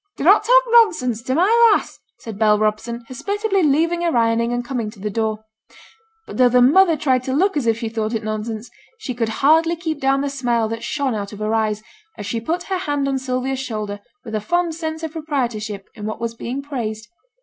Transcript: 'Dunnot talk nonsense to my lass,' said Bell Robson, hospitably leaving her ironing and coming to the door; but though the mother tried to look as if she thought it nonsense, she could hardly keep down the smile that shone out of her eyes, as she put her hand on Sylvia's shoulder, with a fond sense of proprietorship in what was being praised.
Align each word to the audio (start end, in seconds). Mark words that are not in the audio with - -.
'Dunnot 0.17 0.43
talk 0.43 0.63
nonsense 0.69 1.21
to 1.21 1.35
my 1.35 1.69
lass,' 1.71 1.99
said 2.17 2.39
Bell 2.39 2.57
Robson, 2.57 3.05
hospitably 3.07 3.61
leaving 3.61 4.01
her 4.01 4.17
ironing 4.17 4.51
and 4.51 4.65
coming 4.65 4.89
to 4.89 4.99
the 4.99 5.11
door; 5.11 5.43
but 6.25 6.37
though 6.37 6.49
the 6.49 6.59
mother 6.59 6.97
tried 6.97 7.21
to 7.25 7.33
look 7.35 7.55
as 7.55 7.67
if 7.67 7.77
she 7.77 7.87
thought 7.87 8.15
it 8.15 8.23
nonsense, 8.23 8.71
she 8.97 9.13
could 9.13 9.29
hardly 9.29 9.75
keep 9.75 9.99
down 9.99 10.21
the 10.21 10.29
smile 10.31 10.67
that 10.69 10.83
shone 10.83 11.13
out 11.13 11.33
of 11.33 11.37
her 11.37 11.53
eyes, 11.53 11.83
as 12.17 12.25
she 12.25 12.41
put 12.41 12.63
her 12.63 12.79
hand 12.79 13.07
on 13.07 13.19
Sylvia's 13.19 13.59
shoulder, 13.59 13.99
with 14.25 14.33
a 14.33 14.41
fond 14.41 14.73
sense 14.73 15.03
of 15.03 15.11
proprietorship 15.11 15.87
in 15.93 16.07
what 16.07 16.19
was 16.19 16.33
being 16.33 16.63
praised. 16.63 17.07